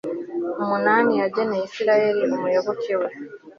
[0.63, 3.09] umunani yageneye israheli, umuyoboke we